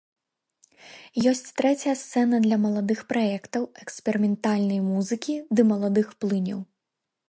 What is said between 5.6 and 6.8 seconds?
маладых плыняў.